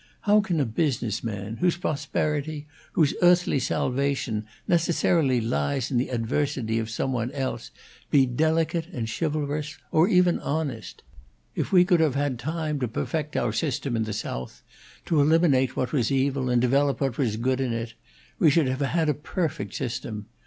[0.21, 6.79] How can a business man, whose prosperity, whose earthly salvation, necessarily lies in the adversity
[6.79, 7.69] of some one else,
[8.09, 11.03] be delicate and chivalrous, or even honest?
[11.53, 14.63] If we could have had time to perfect our system at the South,
[15.05, 17.93] to eliminate what was evil and develop what was good in it,
[18.39, 20.25] we should have had a perfect system.